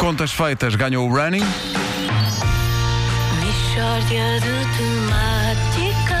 contas 0.00 0.32
feitas 0.32 0.74
ganhou 0.76 1.06
o 1.06 1.14
running. 1.14 1.44
Mishória 3.38 4.40
de 4.40 4.64
temáticas. 4.78 6.16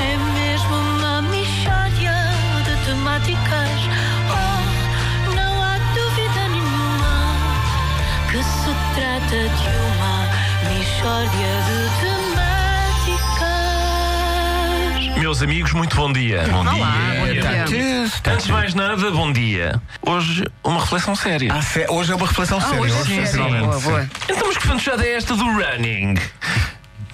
É 0.00 0.16
mesmo 0.34 0.76
uma 0.76 1.22
mishória 1.22 2.12
de 2.64 2.76
temáticas. 2.84 3.80
Oh, 4.28 5.34
não 5.34 5.62
há 5.62 5.78
dúvida 5.94 6.42
nenhuma 6.50 7.14
que 8.30 8.42
se 8.42 8.72
trata 8.94 9.48
de 9.48 9.68
uma 9.80 10.28
mishória 10.68 11.52
de 11.64 11.78
temáticas. 12.00 12.53
Meus 15.24 15.40
amigos, 15.40 15.72
muito 15.72 15.96
bom 15.96 16.12
dia. 16.12 16.42
Bom 16.50 16.60
Olá, 16.60 16.74
bom 17.18 17.26
dia. 17.32 18.04
Antes 18.30 18.44
de 18.44 18.52
mais 18.52 18.74
nada, 18.74 19.10
bom 19.10 19.32
dia. 19.32 19.80
Hoje, 20.02 20.44
uma 20.62 20.78
reflexão 20.78 21.16
séria. 21.16 21.50
Ah, 21.50 21.62
sé- 21.62 21.86
hoje 21.88 22.12
é 22.12 22.14
uma 22.14 22.26
reflexão 22.26 22.60
séria. 22.60 22.78
hoje 22.78 23.18
é 23.20 23.24
sério. 23.24 23.60
Boa, 23.64 23.80
boa. 23.80 24.10
Então, 24.28 24.46
mas 24.46 24.58
que 24.58 24.66
fantochada 24.66 25.02
é 25.02 25.14
esta 25.14 25.34
do 25.34 25.44
running? 25.44 26.16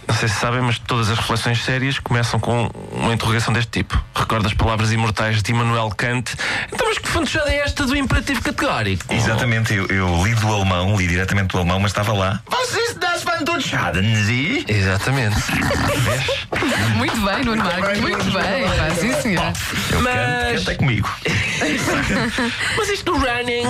Não 0.08 0.14
sei 0.16 0.28
se 0.28 0.34
sabem, 0.34 0.60
mas 0.60 0.76
todas 0.80 1.08
as 1.08 1.18
reflexões 1.18 1.62
sérias 1.62 2.00
começam 2.00 2.40
com 2.40 2.68
uma 2.90 3.14
interrogação 3.14 3.54
deste 3.54 3.70
tipo. 3.70 3.96
Recordo 4.12 4.44
as 4.48 4.54
palavras 4.54 4.90
imortais 4.90 5.40
de 5.40 5.52
Immanuel 5.52 5.88
Kant. 5.96 6.34
Então, 6.72 6.88
mas 6.88 6.98
que 6.98 7.06
fantochada 7.08 7.48
é 7.52 7.58
esta 7.58 7.86
do 7.86 7.94
imperativo 7.96 8.42
categórico? 8.42 9.04
Exatamente, 9.14 9.72
eu, 9.72 9.86
eu 9.86 10.24
li 10.26 10.34
do 10.34 10.52
alemão, 10.52 10.96
li 10.96 11.06
diretamente 11.06 11.52
do 11.52 11.58
alemão, 11.58 11.78
mas 11.78 11.92
estava 11.92 12.12
lá. 12.12 12.40
Vocês 12.50 12.79
das 13.44 13.64
Fantochaden, 13.64 14.24
Sie? 14.24 14.64
Exatamente. 14.68 15.36
Muito 16.96 17.20
bem, 17.20 17.44
Nuno 17.44 17.64
Marcos, 17.64 18.00
muito 18.00 18.24
bem. 18.32 18.59
Eu 19.90 20.00
Mas- 20.02 20.14
canto, 20.14 20.58
canta 20.58 20.74
comigo. 20.76 21.10
Mas 22.76 22.88
isto 22.88 23.12
do 23.12 23.18
running 23.18 23.64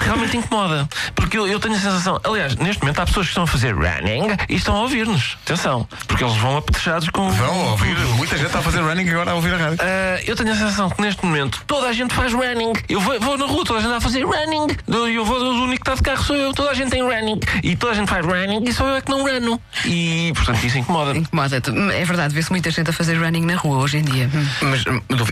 realmente 0.00 0.36
incomoda. 0.36 0.88
Porque 1.14 1.38
eu, 1.38 1.46
eu 1.46 1.58
tenho 1.60 1.74
a 1.74 1.78
sensação. 1.78 2.20
Aliás, 2.24 2.56
neste 2.56 2.82
momento 2.82 3.00
há 3.00 3.06
pessoas 3.06 3.26
que 3.26 3.30
estão 3.30 3.44
a 3.44 3.46
fazer 3.46 3.74
running 3.74 4.36
e 4.48 4.54
estão 4.56 4.76
a 4.76 4.80
ouvir-nos. 4.80 5.36
Atenção. 5.44 5.88
Porque 6.06 6.24
eles 6.24 6.36
vão 6.36 6.56
apetrechados 6.56 7.08
com. 7.10 7.30
Vão 7.30 7.70
ouvir. 7.70 7.96
Muita 8.16 8.36
gente 8.36 8.46
está 8.46 8.58
a 8.58 8.62
fazer 8.62 8.80
running 8.80 9.08
agora 9.10 9.30
a 9.32 9.34
ouvir 9.34 9.54
a 9.54 9.56
rádio. 9.56 9.78
Ah, 9.80 10.20
eu 10.26 10.34
tenho 10.36 10.52
a 10.52 10.56
sensação 10.56 10.90
que 10.90 11.00
neste 11.00 11.24
momento 11.24 11.62
toda 11.66 11.88
a 11.88 11.92
gente 11.92 12.14
faz 12.14 12.32
running. 12.32 12.72
Eu 12.88 13.00
vou, 13.00 13.18
vou 13.20 13.38
na 13.38 13.46
rua, 13.46 13.64
toda 13.64 13.78
a 13.78 13.82
gente 13.82 13.90
está 13.92 13.98
a 13.98 14.00
fazer 14.00 14.24
running. 14.24 14.76
Eu 15.12 15.24
vou, 15.24 15.38
o 15.38 15.62
único 15.64 15.84
que 15.84 15.90
está 15.90 15.94
de 15.94 16.02
carro 16.02 16.24
sou 16.24 16.36
eu. 16.36 16.52
Toda 16.52 16.70
a 16.70 16.74
gente 16.74 16.90
tem 16.90 17.02
running. 17.02 17.40
E 17.62 17.76
toda 17.76 17.92
a 17.92 17.94
gente 17.94 18.08
faz 18.08 18.24
running 18.24 18.64
e 18.68 18.72
sou 18.72 18.86
eu 18.88 18.96
é 18.96 19.00
que 19.00 19.10
não 19.10 19.24
rano. 19.24 19.60
E, 19.84 20.32
portanto, 20.34 20.64
isso 20.64 20.78
incomoda. 20.78 21.16
Incomoda-te. 21.16 21.70
É 21.70 22.04
verdade, 22.04 22.34
vê-se 22.34 22.50
muita 22.50 22.70
gente 22.70 22.90
a 22.90 22.92
fazer 22.92 23.16
running 23.16 23.44
na 23.44 23.56
rua 23.56 23.78
hoje 23.78 23.98
em 23.98 24.02
dia. 24.02 24.30
Mas 24.62 24.84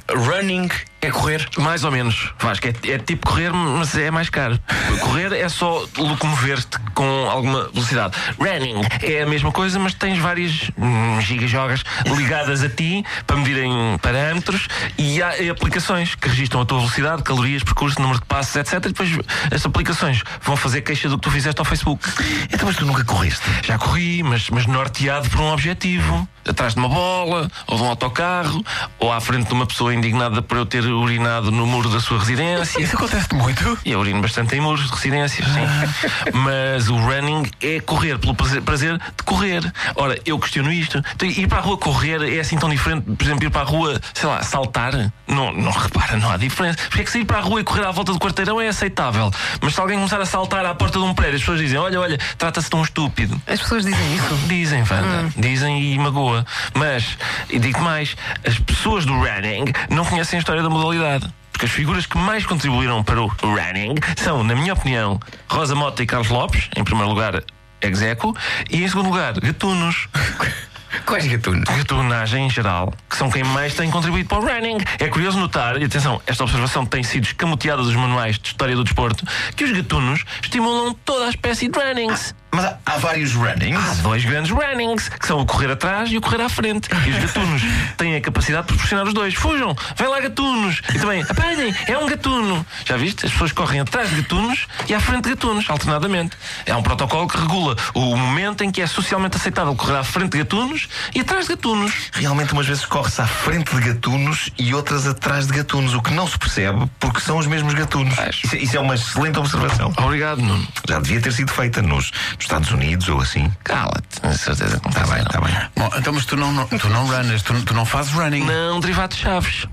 running 0.08 0.68
é 1.00 1.10
correr. 1.10 1.46
Mais 1.58 1.84
ou 1.84 1.90
menos, 1.90 2.32
Vasco. 2.38 2.66
É, 2.66 2.90
é 2.90 2.98
tipo 2.98 3.28
correr, 3.28 3.52
mas 3.52 3.96
é 3.96 4.10
mais 4.10 4.30
caro. 4.30 4.58
Correr 5.00 5.32
é 5.32 5.48
só 5.48 5.86
locomover-te 5.96 6.78
com 6.94 7.28
alguma 7.28 7.68
velocidade. 7.72 8.16
Running 8.38 8.82
é 9.02 9.22
a 9.22 9.26
mesma 9.26 9.52
coisa, 9.52 9.78
mas 9.78 9.94
tens 9.94 10.18
várias 10.18 10.70
hum, 10.78 11.20
gigajogas 11.20 11.82
ligadas 12.16 12.62
a 12.62 12.68
ti 12.68 13.04
para 13.26 13.36
medirem 13.36 13.72
parâmetros 14.00 14.68
e 14.96 15.22
há 15.22 15.30
aplicações 15.50 16.14
que 16.14 16.28
registram 16.28 16.62
a 16.62 16.64
tua 16.64 16.78
velocidade, 16.78 17.22
calorias, 17.22 17.62
percurso, 17.62 18.00
número 18.00 18.20
de 18.20 18.26
passos, 18.26 18.54
etc. 18.56 18.74
E 18.74 18.88
depois 18.88 19.10
as 19.52 19.64
aplicações 19.64 20.22
vão 20.42 20.56
fazer 20.56 20.82
queixa 20.82 21.08
do 21.08 21.16
que 21.16 21.22
tu 21.22 21.30
fizeste 21.30 21.60
ao 21.60 21.64
Facebook. 21.64 22.08
Então, 22.52 22.66
mas 22.66 22.76
tu 22.76 22.86
nunca 22.86 23.04
correste. 23.04 23.44
Já 23.62 23.78
corri, 23.78 24.22
mas, 24.22 24.48
mas 24.50 24.66
norteado 24.66 25.28
por 25.30 25.40
um 25.40 25.52
objetivo. 25.52 26.28
Atrás 26.46 26.74
de 26.74 26.78
uma 26.78 26.90
bola, 26.90 27.50
ou 27.66 27.78
de 27.78 27.82
um 27.82 27.86
autocarro, 27.86 28.62
ou 28.98 29.10
à 29.10 29.18
frente 29.18 29.48
de 29.48 29.54
uma 29.54 29.64
pessoa 29.64 29.94
indignada 29.94 30.42
por 30.42 30.58
eu 30.58 30.66
ter 30.66 30.84
urinado 30.84 31.50
no 31.50 31.66
muro 31.66 31.88
da 31.88 32.00
sua 32.00 32.18
residência. 32.18 32.82
Isso 32.82 32.96
acontece 32.96 33.34
muito. 33.34 33.78
E 33.82 33.92
eu 33.92 34.00
urino 34.00 34.20
bastante 34.20 34.54
em 34.54 34.60
muros 34.60 34.84
de 34.84 34.92
residências, 34.94 35.48
sim. 35.48 36.32
Mas 36.34 36.83
o 36.88 36.96
running 36.96 37.44
é 37.62 37.80
correr, 37.80 38.18
pelo 38.18 38.34
prazer, 38.34 38.98
de 38.98 39.22
correr. 39.24 39.72
Ora, 39.94 40.18
eu 40.24 40.38
questiono 40.38 40.72
isto. 40.72 41.02
Então, 41.14 41.28
ir 41.28 41.46
para 41.46 41.58
a 41.58 41.60
rua 41.60 41.78
correr 41.78 42.22
é 42.22 42.40
assim 42.40 42.56
tão 42.56 42.68
diferente, 42.68 43.04
por 43.04 43.24
exemplo, 43.24 43.44
ir 43.44 43.50
para 43.50 43.62
a 43.62 43.64
rua, 43.64 44.00
sei 44.12 44.28
lá, 44.28 44.42
saltar? 44.42 45.12
Não, 45.26 45.52
não 45.52 45.70
repara, 45.70 46.16
não 46.16 46.30
há 46.30 46.36
diferença. 46.36 46.78
Porque 46.88 47.02
é 47.02 47.04
que 47.04 47.10
sair 47.10 47.24
para 47.24 47.38
a 47.38 47.40
rua 47.40 47.60
e 47.60 47.64
correr 47.64 47.84
à 47.84 47.90
volta 47.90 48.12
do 48.12 48.18
quarteirão 48.18 48.60
é 48.60 48.68
aceitável. 48.68 49.30
Mas 49.60 49.74
se 49.74 49.80
alguém 49.80 49.96
começar 49.96 50.20
a 50.20 50.26
saltar 50.26 50.64
à 50.64 50.74
porta 50.74 50.98
de 50.98 51.04
um 51.04 51.14
prédio, 51.14 51.36
as 51.36 51.40
pessoas 51.40 51.60
dizem: 51.60 51.78
olha, 51.78 52.00
olha, 52.00 52.18
trata-se 52.38 52.68
de 52.68 52.76
um 52.76 52.82
estúpido. 52.82 53.40
As 53.46 53.60
pessoas 53.60 53.84
dizem 53.84 54.14
isso. 54.14 54.34
Dizem, 54.46 54.80
Wanda. 54.80 55.32
Dizem 55.36 55.92
e 55.92 55.98
magoa. 55.98 56.44
Mas, 56.74 57.16
e 57.48 57.58
digo 57.58 57.80
mais, 57.80 58.16
as 58.46 58.58
pessoas 58.58 59.04
do 59.04 59.14
running 59.14 59.72
não 59.90 60.04
conhecem 60.04 60.38
a 60.38 60.40
história 60.40 60.62
da 60.62 60.70
modalidade. 60.70 61.28
As 61.64 61.70
figuras 61.70 62.04
que 62.04 62.18
mais 62.18 62.44
contribuíram 62.44 63.02
para 63.02 63.22
o 63.22 63.26
running 63.26 63.94
são, 64.18 64.44
na 64.44 64.54
minha 64.54 64.74
opinião, 64.74 65.18
Rosa 65.48 65.74
Mota 65.74 66.02
e 66.02 66.06
Carlos 66.06 66.28
Lopes, 66.28 66.68
em 66.76 66.84
primeiro 66.84 67.08
lugar, 67.08 67.42
Execo, 67.80 68.36
e 68.68 68.84
em 68.84 68.86
segundo 68.86 69.06
lugar, 69.06 69.32
Gatunos. 69.40 70.06
Quais 71.06 71.26
gatunos? 71.26 71.64
Gatunagem 71.64 72.46
em 72.46 72.50
geral, 72.50 72.92
que 73.08 73.16
são 73.16 73.30
quem 73.30 73.42
mais 73.42 73.74
tem 73.74 73.90
contribuído 73.90 74.28
para 74.28 74.38
o 74.38 74.42
running. 74.42 74.76
É 74.98 75.08
curioso 75.08 75.38
notar, 75.38 75.80
e 75.80 75.84
atenção, 75.84 76.20
esta 76.26 76.44
observação 76.44 76.84
tem 76.84 77.02
sido 77.02 77.24
escamoteada 77.24 77.82
dos 77.82 77.96
manuais 77.96 78.38
de 78.38 78.48
história 78.48 78.76
do 78.76 78.84
desporto, 78.84 79.24
que 79.56 79.64
os 79.64 79.72
gatunos 79.72 80.22
estimulam 80.42 80.94
toda 81.04 81.26
a 81.26 81.30
espécie 81.30 81.68
de 81.68 81.78
runnings. 81.78 82.34
Mas 82.54 82.64
há, 82.66 82.78
há 82.86 82.96
vários 82.98 83.32
runnings. 83.34 83.78
Há 83.98 84.02
dois 84.02 84.24
grandes 84.24 84.50
runnings, 84.50 85.08
que 85.08 85.26
são 85.26 85.40
o 85.40 85.46
correr 85.46 85.70
atrás 85.72 86.10
e 86.10 86.16
o 86.16 86.20
correr 86.20 86.40
à 86.42 86.48
frente. 86.48 86.88
E 87.06 87.10
os 87.10 87.18
gatunos 87.18 87.62
têm 87.96 88.16
a 88.16 88.20
capacidade 88.20 88.62
de 88.62 88.68
proporcionar 88.68 89.06
os 89.06 89.12
dois. 89.14 89.34
Fujam, 89.34 89.76
vem 89.96 90.08
lá 90.08 90.20
gatunos. 90.20 90.80
E 90.94 90.98
também, 90.98 91.22
apanhem, 91.22 91.74
é 91.86 91.98
um 91.98 92.06
gatuno. 92.06 92.64
Já 92.84 92.96
viste? 92.96 93.26
As 93.26 93.32
pessoas 93.32 93.52
correm 93.52 93.80
atrás 93.80 94.08
de 94.10 94.16
gatunos 94.22 94.66
e 94.88 94.94
à 94.94 95.00
frente 95.00 95.24
de 95.24 95.30
gatunos, 95.30 95.68
alternadamente. 95.68 96.36
É 96.66 96.74
um 96.76 96.82
protocolo 96.82 97.26
que 97.28 97.36
regula 97.38 97.76
o 97.94 98.16
momento 98.16 98.62
em 98.62 98.70
que 98.70 98.80
é 98.80 98.86
socialmente 98.86 99.36
aceitável 99.36 99.74
correr 99.74 99.96
à 99.96 100.04
frente 100.04 100.32
de 100.32 100.38
gatunos 100.38 100.88
e 101.14 101.20
atrás 101.20 101.46
de 101.46 101.50
gatunos. 101.56 101.92
Realmente, 102.12 102.52
umas 102.52 102.66
vezes 102.66 102.84
corre-se 102.84 103.20
à 103.20 103.26
frente 103.26 103.74
de 103.74 103.80
gatunos 103.80 104.50
e 104.58 104.74
outras 104.74 105.06
atrás 105.06 105.46
de 105.46 105.52
gatunos, 105.52 105.94
o 105.94 106.00
que 106.02 106.12
não 106.12 106.26
se 106.26 106.38
percebe 106.38 106.88
porque 107.00 107.20
são 107.20 107.36
os 107.38 107.46
mesmos 107.46 107.74
gatunos. 107.74 108.14
Isso, 108.44 108.54
é- 108.54 108.58
isso 108.58 108.76
é 108.76 108.80
uma 108.80 108.94
excelente 108.94 109.38
observação. 109.38 109.92
Obrigado, 109.98 110.40
Nuno. 110.40 110.66
Já 110.88 111.00
devia 111.00 111.20
ter 111.20 111.32
sido 111.32 111.50
feita 111.52 111.82
nos, 111.82 112.10
nos 112.36 112.43
Estados 112.44 112.70
Unidos 112.70 113.08
ou 113.08 113.20
assim. 113.20 113.50
Cala-te, 113.64 114.20
com 114.20 114.32
certeza 114.32 114.78
que 114.78 114.84
não 114.84 114.90
Está 114.90 115.04
faz 115.06 115.10
bem, 115.12 115.22
está 115.22 115.40
bem. 115.40 115.54
Bom, 115.76 115.90
então, 115.98 116.12
mas 116.12 116.24
tu 116.26 116.36
não, 116.36 116.52
não- 116.52 116.66
tu 116.66 116.88
não 116.88 117.06
runners, 117.06 117.42
tu, 117.42 117.54
tu 117.62 117.74
não 117.74 117.84
fazes 117.84 118.12
running. 118.12 118.44
Não, 118.44 118.80
derivado 118.80 119.14
de 119.14 119.20
chaves. 119.22 119.66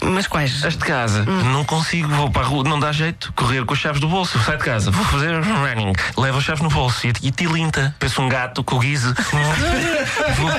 Mas 0.00 0.26
quais? 0.26 0.64
As 0.64 0.74
de 0.76 0.84
casa, 0.84 1.24
não 1.24 1.64
consigo, 1.64 2.08
vou 2.08 2.30
para 2.30 2.42
a 2.42 2.44
rua, 2.46 2.64
não 2.64 2.78
dá 2.80 2.92
jeito, 2.92 3.32
correr 3.34 3.64
com 3.64 3.74
as 3.74 3.80
chaves 3.80 4.00
do 4.00 4.08
bolso, 4.08 4.38
sai 4.40 4.56
de 4.56 4.64
casa, 4.64 4.90
vou 4.90 5.04
fazer 5.06 5.34
running, 5.42 5.92
levo 6.16 6.38
as 6.38 6.44
chaves 6.44 6.62
no 6.62 6.68
bolso 6.70 7.06
e, 7.06 7.12
e 7.22 7.30
tilinta, 7.30 7.94
penso 7.98 8.22
um 8.22 8.28
gato 8.28 8.62
com 8.64 8.76
o 8.76 8.78
guise. 8.78 9.12
Vou- 10.36 10.50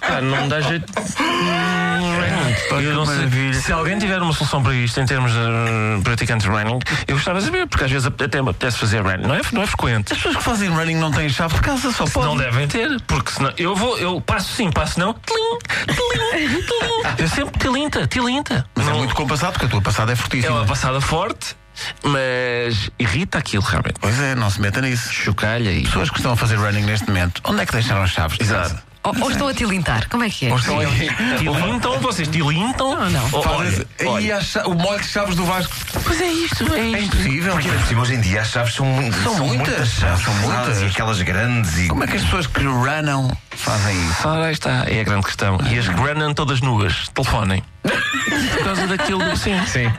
Pá, 0.00 0.20
não 0.20 0.48
dá 0.48 0.60
jeito. 0.60 0.92
Hum, 1.20 2.14
running. 2.16 2.54
Eu 2.74 2.94
não 2.94 3.06
sei. 3.06 3.52
Se 3.54 3.72
alguém 3.72 3.98
tiver 3.98 4.20
uma 4.20 4.32
solução 4.32 4.62
para 4.62 4.74
isto 4.74 5.00
em 5.00 5.06
termos 5.06 5.32
de 5.32 5.38
uh, 5.38 6.02
praticantes 6.02 6.46
de 6.46 6.52
running, 6.52 6.78
eu 7.06 7.16
gostava 7.16 7.38
de 7.38 7.46
saber, 7.46 7.66
porque 7.66 7.84
às 7.84 7.90
vezes 7.90 8.06
até 8.06 8.40
me 8.42 8.50
apetece 8.50 8.78
fazer 8.78 9.00
running, 9.02 9.26
não 9.26 9.34
é, 9.34 9.40
não 9.52 9.62
é 9.62 9.66
frequente. 9.66 10.12
As 10.12 10.18
pessoas 10.18 10.36
que 10.36 10.42
fazem 10.42 10.68
running 10.68 10.96
não 10.96 11.10
têm 11.10 11.28
chave 11.28 11.54
de 11.54 11.60
casa, 11.60 11.92
só 11.92 12.04
podem. 12.06 12.30
Não 12.30 12.36
devem 12.36 12.68
ter, 12.68 13.00
porque 13.06 13.30
senão 13.32 13.52
eu 13.56 13.74
vou, 13.74 13.98
eu 13.98 14.20
passo 14.20 14.52
sim, 14.54 14.70
passo 14.70 14.98
não, 15.00 15.14
tilim, 15.14 15.58
tilim, 15.94 16.48
tilim. 16.48 17.14
Eu 17.18 17.28
sempre 17.28 17.58
tilinta, 17.58 18.06
tilinta. 18.06 18.66
Mas 18.74 18.86
é 18.86 18.90
Não- 18.90 18.98
muito 18.98 19.14
compassado, 19.14 19.52
porque 19.52 19.66
a 19.66 19.68
tua 19.68 19.80
passada 19.82 20.12
é 20.12 20.14
é 20.14 20.16
fortíssima. 20.16 20.56
uma 20.56 20.66
passada 20.66 21.00
forte, 21.00 21.56
mas 22.02 22.90
irrita 22.98 23.38
aquilo 23.38 23.62
realmente. 23.62 23.94
Pois 24.00 24.18
é, 24.20 24.34
não 24.34 24.50
se 24.50 24.60
meta 24.60 24.80
nisso. 24.80 25.12
Chocalha 25.12 25.70
e. 25.70 25.82
Pessoas 25.82 26.10
que 26.10 26.16
estão 26.16 26.32
a 26.32 26.36
fazer 26.36 26.56
running 26.56 26.82
neste 26.84 27.06
momento, 27.08 27.40
onde 27.44 27.62
é 27.62 27.66
que 27.66 27.72
deixaram 27.72 28.02
as 28.02 28.10
chaves? 28.10 28.38
Exato. 28.40 28.89
Ou, 29.02 29.14
ou 29.22 29.30
estão 29.30 29.48
a 29.48 29.54
tilintar? 29.54 30.06
Como 30.10 30.24
é 30.24 30.28
que 30.28 30.46
é? 30.46 30.50
Ou 30.50 30.58
estão 30.58 30.78
aí. 30.78 31.08
Tilintam, 31.38 31.98
vocês 32.00 32.28
tilintam? 32.28 32.94
Não, 32.94 33.08
não. 33.10 33.28
Oh, 33.32 33.38
olha, 33.48 33.86
olha. 34.04 34.40
E 34.42 34.58
o 34.68 34.74
molho 34.74 35.00
de 35.00 35.08
chaves 35.08 35.34
do 35.34 35.44
Vasco. 35.46 35.74
Pois 36.04 36.20
é 36.20 36.26
isto, 36.30 36.74
é 36.74 36.80
É 36.80 36.88
isto. 37.00 37.16
impossível. 37.16 37.52
Porque 37.52 37.68
ainda 37.68 37.80
por 37.80 37.88
cima, 37.88 38.02
hoje 38.02 38.14
em 38.14 38.20
dia 38.20 38.42
as 38.42 38.48
chaves 38.50 38.74
são, 38.74 38.86
São 39.22 39.38
muitas, 39.46 39.88
chaves, 39.88 40.22
são 40.24 40.34
muitas. 40.34 40.82
E 40.82 40.84
aquelas 40.84 41.22
grandes 41.22 41.78
e. 41.78 41.88
Como 41.88 42.04
é 42.04 42.06
que 42.06 42.16
as 42.16 42.22
pessoas 42.24 42.46
que 42.46 42.62
runam 42.62 43.34
fazem 43.50 43.96
isso? 44.10 44.28
Aí 44.28 44.52
está, 44.52 44.84
é 44.86 45.00
a 45.00 45.04
grande 45.04 45.24
questão. 45.24 45.58
E 45.70 45.78
as 45.78 45.88
que 45.88 45.94
runam 45.94 46.34
todas 46.34 46.60
nuas, 46.60 47.08
telefonem. 47.14 47.62
Por 47.82 48.64
causa 48.64 48.86
daquilo. 48.86 49.34
Sim. 49.34 49.58
Sim. 49.66 49.90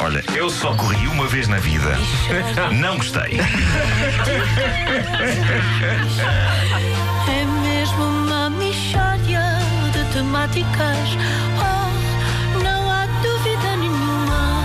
Olha, 0.00 0.24
eu 0.34 0.50
só 0.50 0.74
corri 0.74 1.06
uma 1.06 1.28
vez 1.28 1.46
na 1.46 1.58
vida. 1.58 1.96
Não 2.72 2.96
gostei. 2.96 3.38
de 10.48 10.62
temáticas. 10.62 11.16
Oh, 11.58 12.62
não 12.62 12.90
há 12.90 13.06
dúvida 13.22 13.76
nenhuma 13.76 14.64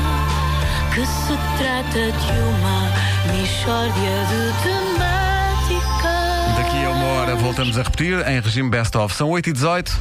que 0.94 1.06
se 1.06 1.38
trata 1.58 2.12
de 2.12 2.40
uma 2.40 2.92
mixória 3.32 4.26
de 4.28 4.54
temáticas. 4.64 6.08
Daqui 6.58 6.84
a 6.84 6.90
uma 6.90 7.06
hora 7.06 7.36
voltamos 7.36 7.78
a 7.78 7.84
repetir 7.84 8.28
em 8.28 8.40
regime 8.40 8.70
best-of. 8.70 9.14
São 9.14 9.30
8 9.30 9.50
e 9.50 9.54
18 9.54 10.00